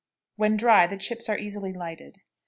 When 0.35 0.57
dry, 0.57 0.87
the 0.87 0.97
chips 0.97 1.29
are 1.29 1.37
easily 1.37 1.73
lighted. 1.73 2.23